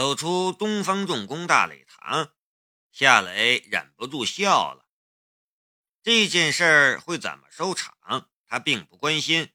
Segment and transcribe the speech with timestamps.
[0.00, 2.32] 走出东方重工大礼堂，
[2.90, 4.88] 夏雷忍不住笑了。
[6.02, 9.52] 这件事儿会怎么收场，他并不关心，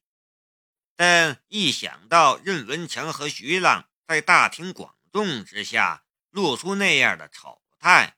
[0.96, 8.16] 但一想到任文强和徐浪在大庭广众之下露出那样的丑态，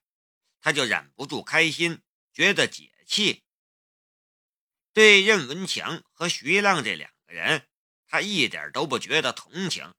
[0.59, 2.01] 他就忍不住开心，
[2.33, 3.45] 觉得解气。
[4.91, 7.69] 对任文强和徐浪这两个人，
[8.05, 9.95] 他一点都不觉得同情。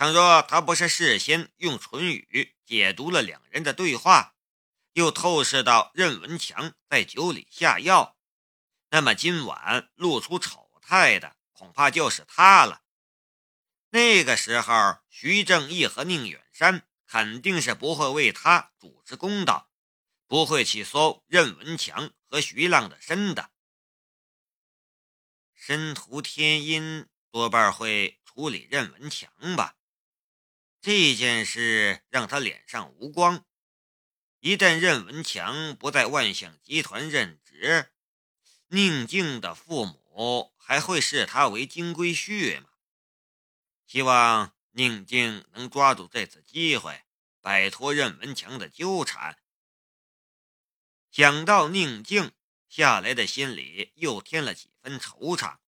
[0.00, 4.34] 倘若他不是事先用唇语解读了两人的对话，
[4.94, 8.16] 又透视到任文强在酒里下药，
[8.88, 12.82] 那么今晚露出丑态的恐怕就是他了。
[13.90, 19.70] 那个时候，徐正义和宁远山肯定是不会为他主持公道，
[20.26, 23.50] 不会去搜任文强和徐浪的身的。
[25.54, 29.76] 申屠天音多半会处理任文强吧。
[30.80, 33.44] 这件事让他脸上无光。
[34.40, 37.92] 一旦任文强不在万象集团任职，
[38.68, 42.70] 宁静的父母还会视他为金龟婿吗？
[43.86, 47.04] 希望宁静能抓住这次机会，
[47.42, 49.38] 摆脱任文强的纠缠。
[51.10, 52.32] 想到宁静，
[52.68, 55.58] 夏雷的心里又添了几分惆怅。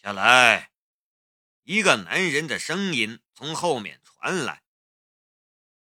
[0.00, 0.73] 夏雷。
[1.64, 4.62] 一个男人的声音从后面传来，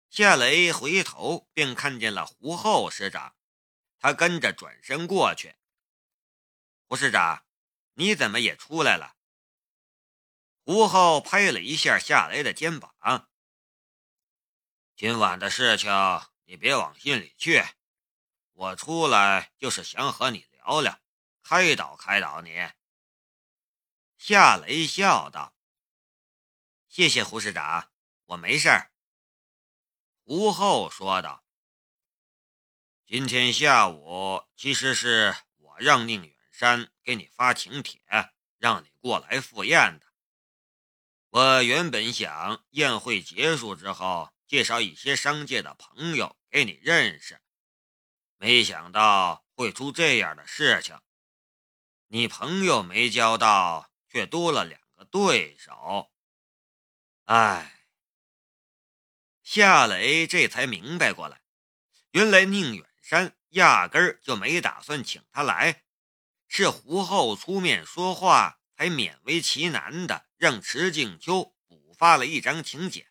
[0.09, 3.35] 夏雷回头便看见了胡厚师长，
[3.99, 5.57] 他跟着转身过去。
[6.87, 7.45] 胡师长，
[7.95, 9.17] 你怎么也出来了？
[10.63, 13.29] 胡厚拍了一下夏雷的肩膀
[14.95, 15.91] ：“今晚的事情
[16.45, 17.61] 你别往心里去，
[18.53, 21.01] 我出来就是想和你聊聊，
[21.43, 22.71] 开导开导你。”
[24.17, 25.53] 夏雷笑道。
[26.95, 27.91] 谢谢胡市长，
[28.23, 28.89] 我没事儿。
[30.23, 31.43] 胡厚说道
[33.05, 37.99] ：“今天下午其实是我让宁远山给你发请帖，
[38.59, 40.05] 让你过来赴宴的。
[41.31, 47.41] 我原本想宴会结束之后，介绍一些商界的朋友给你认识，
[48.37, 50.97] 没想到会出这样的事情。
[52.07, 56.09] 你朋友没交到，却多了两个对手。”
[57.25, 57.87] 哎，
[59.41, 61.41] 夏雷这才明白过来，
[62.11, 65.85] 原来宁远山压根儿就没打算请他来，
[66.47, 73.07] 是胡厚出面说话，才勉为其难的让池静秋补发了一张请柬。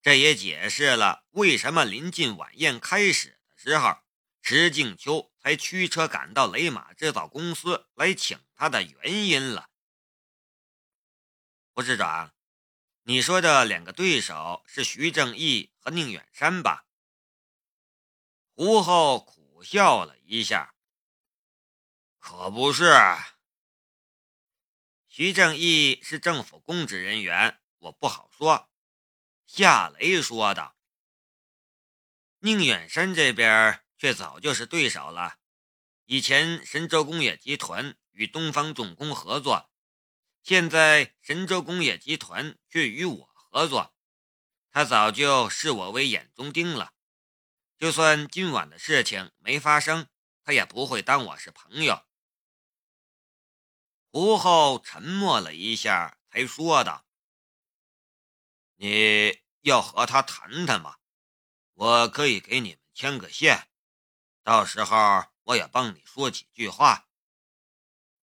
[0.00, 3.98] 这也解释了为什么临近晚宴开始的时候，
[4.40, 9.68] 池静秋才驱车赶到雷马制造公司来请他的原因了。
[11.74, 12.37] 胡市长。
[13.08, 16.84] 你说的两个对手是徐正义和宁远山吧？
[18.52, 20.74] 胡厚苦笑了一下，
[22.18, 22.92] 可不是。
[25.06, 28.68] 徐正义是政府公职人员，我不好说。
[29.46, 30.76] 夏雷说道。
[32.40, 35.38] 宁远山这边却早就是对手了，
[36.04, 39.70] 以前神州工业集团与东方重工合作。
[40.48, 43.94] 现在神州工业集团却与我合作，
[44.70, 46.94] 他早就视我为眼中钉了。
[47.76, 50.08] 就算今晚的事情没发生，
[50.42, 52.02] 他也不会当我是朋友。
[54.10, 57.04] 胡厚沉默了一下，才说道
[58.76, 60.96] ：“你要和他谈谈吗？
[61.74, 63.68] 我可以给你们牵个线，
[64.42, 67.04] 到时候我也帮你说几句话。”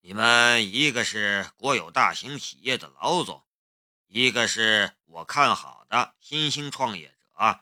[0.06, 3.44] 你们一个是国有大型企业的老总，
[4.06, 7.62] 一个是我看好的新兴创业者。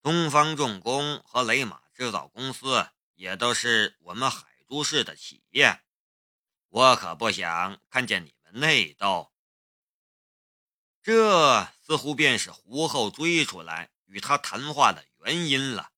[0.00, 5.82] 东方重工和雷马制造公司也都是我们海珠市的企业，
[6.70, 9.30] 我可不想看见你们内斗。
[11.02, 15.92] 这似乎便是胡厚追出来与他谈话的原因了。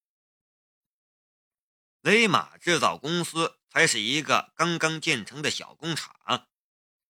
[2.00, 3.57] 雷马制造公司。
[3.78, 6.48] 还是一个刚刚建成的小工厂，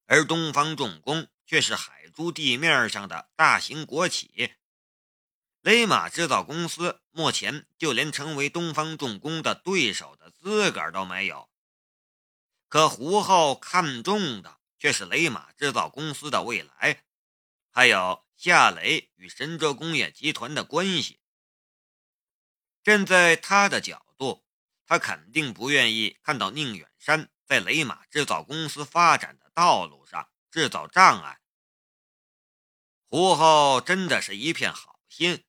[0.04, 4.52] 而东方重工却是海珠地面上的大型国企。
[5.62, 11.48] 雷马制造公司目前就连成为东方重工的对手的资格都没有。
[12.68, 17.02] 可胡浩看中的却是雷马制造公司的未来，
[17.70, 21.18] 还有夏雷与神州工业集团的关系。
[22.82, 24.04] 站在他的角。
[24.88, 31.42] 他肯定不愿意看到宁远山在雷马制造公司发展的道路上制造障碍。
[33.06, 35.44] 胡后真的是一片好心，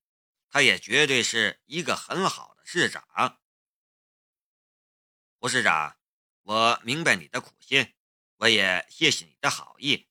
[0.50, 3.40] 他也绝对是一个很好的市长。
[5.40, 5.98] 胡市长，
[6.42, 7.94] 我明白你的苦心，
[8.40, 10.10] 我也谢谢你的好意。”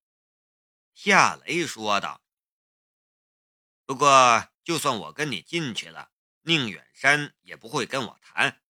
[0.97, 2.23] 夏雷说道。
[3.85, 8.63] “不过，就算我跟你进去了，宁远山也不会跟我谈。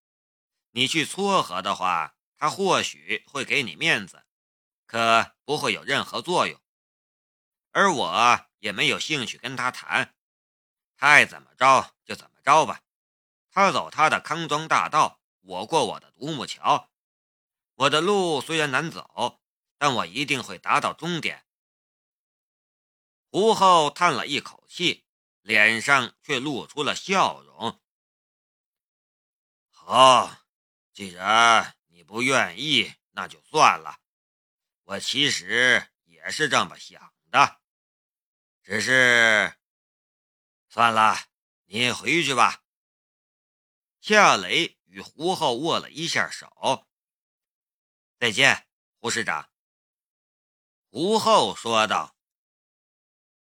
[0.78, 4.24] 你去撮合的话，他或许会给你面子，
[4.86, 6.62] 可不会有任何作用。
[7.72, 10.14] 而我也没有兴趣跟他谈，
[10.96, 12.80] 他爱怎么着就怎么着吧。
[13.50, 16.88] 他走他的康庄大道，我过我的独木桥。
[17.74, 19.40] 我的路虽然难走，
[19.78, 21.44] 但我一定会达到终点。”
[23.32, 25.04] 胡后叹了一口气，
[25.42, 27.80] 脸上却露出了笑容。
[29.72, 30.44] 好。
[30.98, 34.00] 既然你不愿意，那就算了。
[34.82, 37.60] 我其实也是这么想的，
[38.64, 39.56] 只是
[40.68, 41.16] 算了，
[41.66, 42.64] 你回去吧。
[44.00, 46.88] 夏雷与胡浩握了一下手，
[48.18, 48.66] 再见，
[48.96, 49.52] 胡市长。
[50.90, 52.16] 胡浩说道：“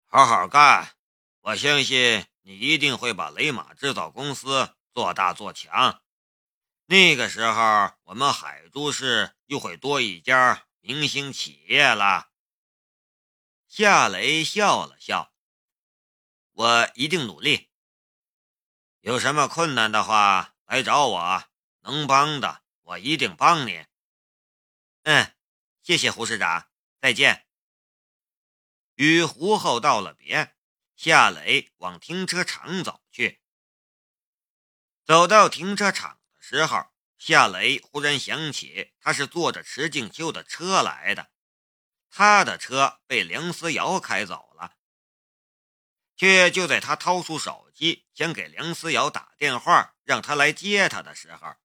[0.06, 0.96] 好好干，
[1.40, 6.00] 我相信你一定会把雷马制造公司做大做强。”
[6.90, 12.32] 那个时候，我们海珠市又会多一家明星企业了。
[13.68, 15.34] 夏雷笑了笑
[16.54, 17.70] ：“我一定努力。
[19.02, 21.44] 有什么困难的话，来找我，
[21.80, 23.86] 能帮的我一定帮你。”
[25.04, 25.36] 嗯，
[25.82, 26.70] 谢谢胡市长，
[27.02, 27.48] 再见。
[28.96, 30.56] 与胡后道了别，
[30.96, 33.42] 夏雷往停车场走去。
[35.04, 36.22] 走到停车场。
[36.50, 36.86] 时候，
[37.18, 41.30] 夏雷忽然想起，他是坐着池静秋的车来的，
[42.10, 44.78] 他的车被梁思瑶开走了。
[46.16, 51.58] 却就在他掏出手机想给梁思瑶打电话，让他来接他的时候，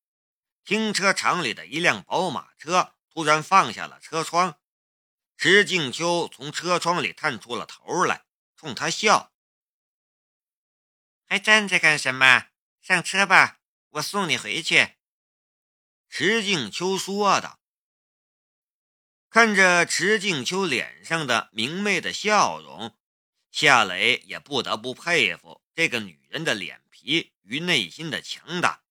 [0.64, 4.58] 停车场里的一辆宝马车突然放下了车窗，
[5.36, 8.24] 池静秋从车窗里探出了头来，
[8.56, 9.32] 冲他笑
[11.24, 12.48] ：“还站着干什么？
[12.80, 13.60] 上车吧。”
[13.92, 14.96] 我送你回去。”
[16.08, 17.60] 池静秋说道。
[19.30, 22.98] 看着池静秋脸上的明媚的笑容，
[23.50, 28.82] 夏雷也不得不佩服这个女人的脸皮与内心的强大。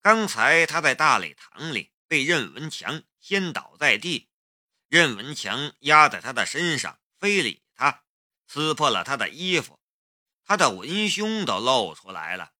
[0.00, 4.28] 刚才他在大礼堂里被任文强掀倒在地，
[4.86, 8.04] 任文强压在他的身上，非礼他，
[8.46, 9.80] 撕破了他的衣服，
[10.44, 12.53] 他的文胸都露出来了。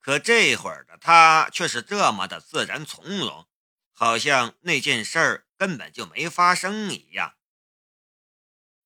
[0.00, 3.46] 可这会儿的他却是这么的自然从容，
[3.92, 7.36] 好像那件事儿根本就没发生一样。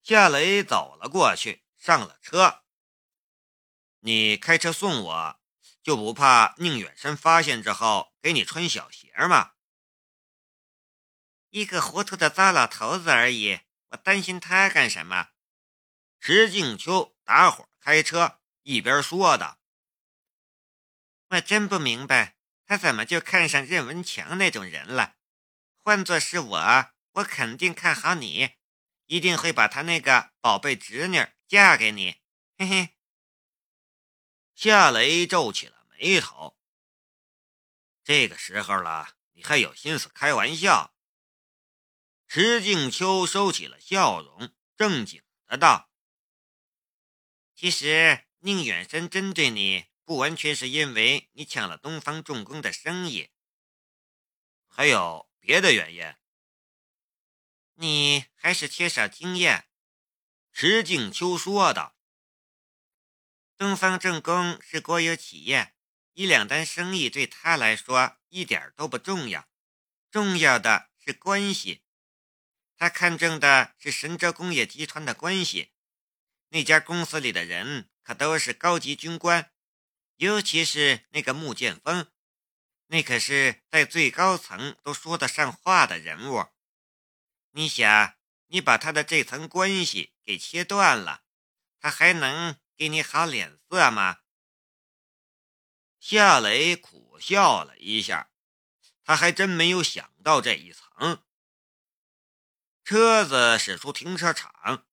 [0.02, 2.64] 夏雷走了过去，上了车。
[4.00, 5.40] 你开车送我，
[5.82, 9.52] 就不怕宁远山发现之后给你穿小鞋吗？
[11.50, 15.28] 一个糊涂的糟老头子而已，我担心他干什么？
[16.18, 19.60] 石静秋打火开车，一边说道。
[21.28, 22.36] 我真不明白，
[22.66, 25.16] 他怎么就看上任文强那种人了？
[25.82, 28.50] 换做是我，我肯定看好你，
[29.06, 32.20] 一定会把他那个宝贝侄女嫁给你。
[32.56, 32.90] 嘿嘿。
[34.54, 36.58] 夏雷皱起了眉头。
[38.04, 40.94] 这个时候了，你还有心思开玩笑？
[42.28, 45.90] 石静秋收起了笑容，正经的道
[47.54, 53.30] ：“其实宁远山针对你。”不完全是因为你抢了东方重工的生意，
[54.66, 56.14] 还有别的原因。
[57.76, 59.66] 你还是缺少经验。”
[60.52, 61.96] 石静秋说道。
[63.56, 65.74] “东方重工是国有企业，
[66.12, 69.48] 一两单生意对他来说一点都不重要，
[70.10, 71.82] 重要的是关系。
[72.76, 75.72] 他看中的是神州工业集团的关系，
[76.50, 79.50] 那家公司里的人可都是高级军官。”
[80.16, 82.10] 尤其是那个穆剑锋，
[82.86, 86.46] 那可是在最高层都说得上话的人物。
[87.50, 88.14] 你想，
[88.46, 91.22] 你把他的这层关系给切断了，
[91.80, 94.18] 他还能给你好脸色吗？
[95.98, 98.30] 夏雷苦笑了一下，
[99.02, 101.22] 他还真没有想到这一层。
[102.84, 104.86] 车子驶出停车场，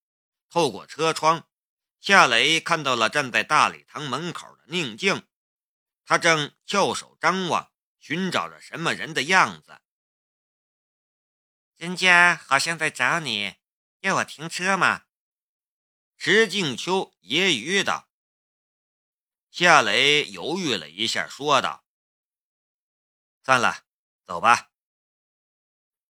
[0.48, 1.48] 透过车窗。
[2.00, 5.28] 夏雷看到了站在大礼堂门口的宁静，
[6.06, 9.82] 他正翘首张望，寻找着什么人的样子。
[11.76, 13.56] 人家好像在找你，
[14.00, 15.04] 要我停车吗？
[16.16, 18.08] 石静秋揶揄道。
[19.50, 21.84] 夏雷犹豫了一下，说道
[23.44, 23.84] ：“算了，
[24.24, 24.70] 走吧。”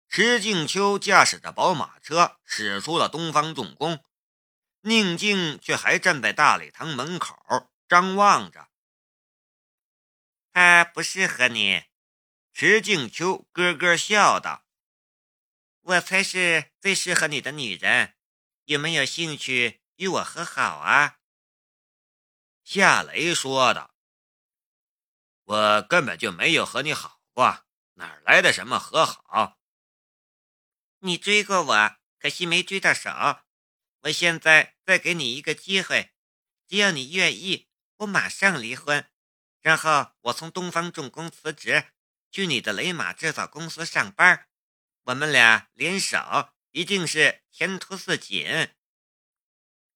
[0.06, 4.04] 石静秋驾驶着宝马车驶出了东方重工，
[4.82, 8.70] 宁静却还站在大礼堂门口张望着。
[10.52, 11.86] 他不适合你，
[12.52, 14.64] 石静秋咯咯笑道
[15.82, 18.16] ：“我才是最适合你的女人，
[18.66, 21.18] 有没有兴趣与我和好啊？”
[22.62, 23.96] 夏雷说道
[25.42, 29.58] ：“我根本就没有和你好过，哪来的什么和好？”
[31.02, 33.10] 你追过我，可惜没追到手。
[34.02, 36.14] 我现在再给你一个机会，
[36.68, 37.68] 只要你愿意，
[38.00, 39.10] 我马上离婚，
[39.60, 41.92] 然后我从东方重工辞职，
[42.30, 44.48] 去你的雷马制造公司上班。
[45.02, 48.70] 我们俩联手，一定是前途似锦。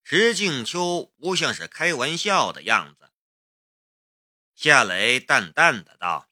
[0.02, 3.10] 石静秋不像是开玩笑的样子。
[4.54, 6.28] 夏雷淡淡的道：“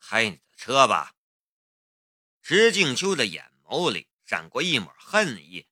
[0.00, 1.14] 开你的车吧。”
[2.40, 5.68] 石静秋的眼眸里闪过一抹恨意，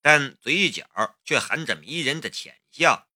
[0.00, 3.08] 但嘴角却含着迷人的浅笑。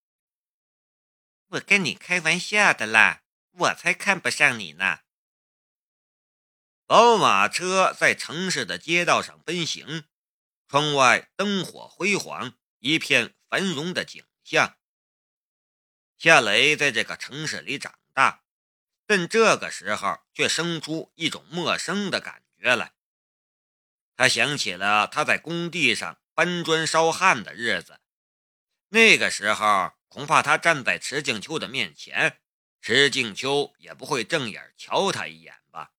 [1.48, 5.00] 我跟你开玩笑的啦，我才看不上你呢。
[6.86, 10.04] 宝马车在城市的街道上奔行，
[10.68, 14.76] 窗外灯火辉煌，一片繁荣的景象。
[16.18, 18.42] 夏雷在这个城市里长大，
[19.06, 22.76] 但这个时候却生出一种陌生的感觉。
[22.76, 22.92] 来，
[24.16, 28.00] 他想起了他在工地上搬砖烧焊的日子。
[28.88, 32.40] 那个时候，恐怕他站在池静秋的面前，
[32.80, 35.92] 池静秋也不会正眼瞧他一眼吧？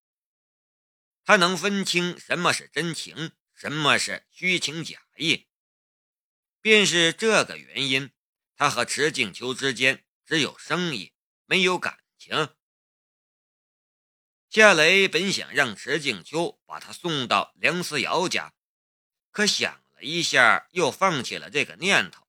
[1.23, 5.47] 他能分清什么是真情，什么是虚情假意。
[6.61, 8.11] 便是这个原因，
[8.55, 11.13] 他和池静秋之间只有生意，
[11.45, 12.55] 没有感情。
[14.49, 18.55] 夏雷本想让池静秋把他送到梁思瑶家，
[19.29, 22.27] 可想了一下，又放弃了这个念头。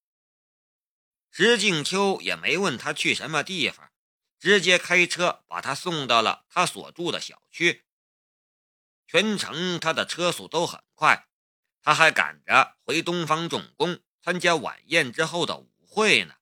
[1.30, 3.92] 石静秋也没问他去什么地方，
[4.38, 7.86] 直接开车把他送到了他所住的小区。
[9.06, 11.28] 全程他的车速都很快，
[11.82, 16.36] 他还赶着回东方重工参加晚宴之后的舞会呢。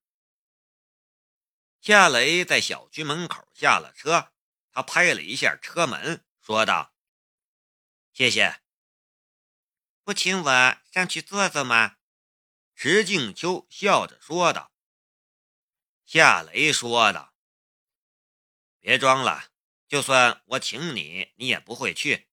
[1.80, 4.32] 夏雷在小区门口下了车。
[4.70, 6.94] 他拍了一下车门，说道
[8.14, 8.60] ：“谢谢。”
[10.04, 11.96] 不请我上去坐坐吗？”
[12.76, 14.70] 石静秋笑着说道。
[16.10, 17.34] 夏雷说道
[18.80, 19.50] ：“别装了，
[19.86, 22.28] 就算我请你，你也不会去。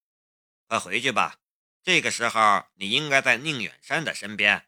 [0.66, 1.40] 快回去吧，
[1.82, 4.66] 这个时候你应该在宁远山的身边。”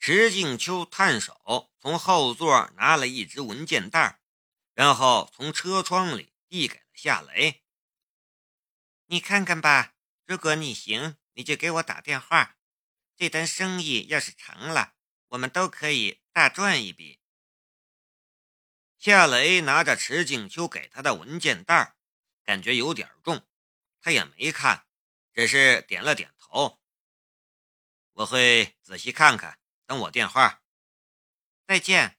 [0.00, 4.22] 石静秋探手从后座拿了一只文件袋，
[4.72, 6.32] 然后从车窗里。
[6.48, 7.62] 递给了夏雷，
[9.06, 9.94] 你看看吧。
[10.26, 12.56] 如果你行，你就给我打电话。
[13.16, 14.94] 这单生意要是成了，
[15.28, 17.19] 我们都可以大赚一笔。
[19.00, 21.96] 夏雷拿着池静秋给他的文件袋，
[22.44, 23.48] 感觉有点重，
[24.02, 24.86] 他也没看，
[25.32, 26.82] 只是点了点头。
[28.12, 30.62] 我会仔细看看，等我电话。
[31.66, 32.18] 再见。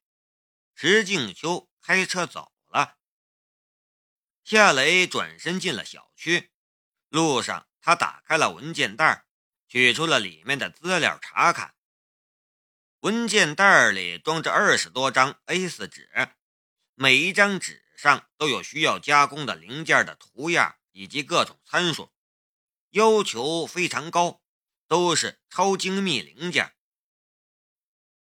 [0.74, 2.98] 池静秋开车走了。
[4.44, 6.52] 夏雷转身进了小区，
[7.10, 9.28] 路上他打开了文件袋，
[9.68, 11.76] 取出了里面的资料查看。
[13.02, 16.10] 文件袋里装着二十多张 A4 纸，
[17.02, 22.14] 每一张纸上都有需要加工的零件的图样以及各种参数，
[22.92, 24.44] 要求非常高，
[24.88, 26.76] 都是超精密零件。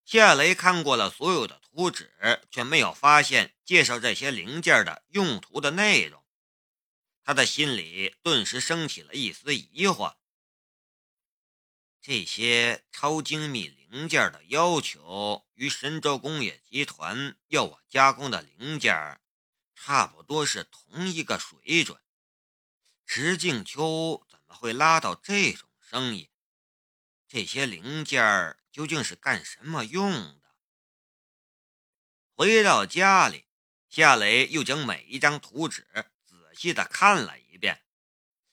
[0.04, 1.62] 夏雷看过了所有的。
[1.62, 2.10] 图纸
[2.50, 6.26] 却没有发现介绍这些零件的用途的内容，
[7.22, 10.16] 他的心里顿时升起了一丝疑惑。
[12.02, 19.22] 这些超精密零零件的要求与神州工业集团要我加工的零件
[19.74, 21.98] 差不多是同一个水准，
[23.06, 26.30] 石静秋怎么会拉到这种生意？
[27.26, 30.42] 这些零件究竟是干什么用的？
[32.34, 33.46] 回到家里，
[33.88, 35.88] 夏雷又将每一张图纸
[36.26, 37.86] 仔细的看了一遍，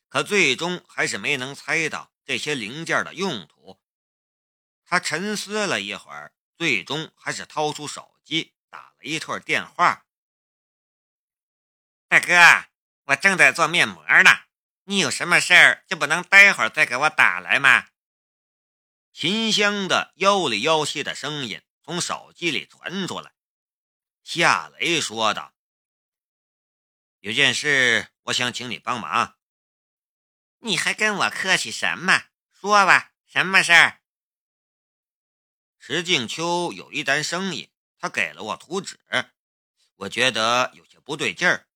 [0.09, 3.82] 可最终还是没能猜到这些零件的用途。
[4.93, 10.05] 他沉思了一会儿，最终还是掏出手机打了一通电话
[12.09, 12.67] ：“大哥，
[13.05, 14.31] 我正在做面膜呢，
[14.85, 17.89] 你有什么事儿就不能待会儿再给我打来吗？”
[19.15, 23.33] 秦香的妖里妖气的声音从手机里传出来。
[24.23, 25.55] 夏雷说道
[27.21, 29.39] ：“有件事，我想请你帮忙。
[30.59, 32.25] 你还跟我客气什么？
[32.53, 34.01] 说吧，什么事儿？”
[35.85, 39.01] 石静秋有一单生意，他给了我图纸，
[39.97, 41.67] 我觉得有些不对劲儿。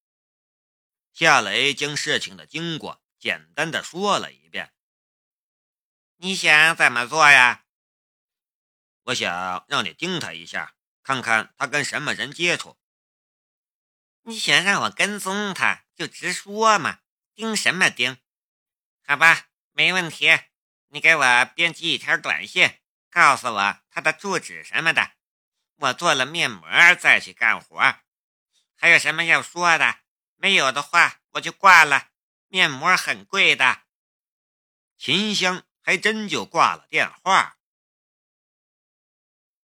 [1.11, 4.73] 夏雷将事情的经过简单的说了一遍。
[6.15, 7.65] 你想怎么做呀？
[9.03, 10.73] 我想让你盯他一下。
[11.03, 12.77] 看看他跟什么人接触？
[14.21, 17.01] 你想让我跟踪他，就直说嘛！
[17.35, 18.17] 盯什么盯？
[19.05, 20.29] 好吧，没问题。
[20.87, 22.69] 你给我编辑一条短信，
[23.17, 25.13] 告诉我他的住址什么的。
[25.77, 26.69] 我做了面膜
[26.99, 27.95] 再去干活。
[28.75, 30.01] 还有什么要说的？
[30.35, 32.09] 没有的话我就挂了。
[32.47, 33.81] 面膜很贵的。
[34.99, 37.56] 秦香还真就挂了电话。